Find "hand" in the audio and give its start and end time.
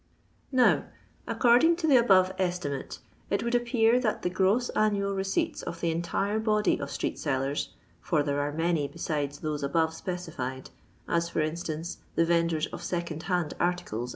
13.29-13.53